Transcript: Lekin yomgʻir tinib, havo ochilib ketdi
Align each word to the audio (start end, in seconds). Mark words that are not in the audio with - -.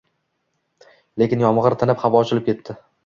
Lekin 1.23 1.43
yomgʻir 1.47 1.77
tinib, 1.83 2.01
havo 2.07 2.23
ochilib 2.27 2.49
ketdi 2.49 2.77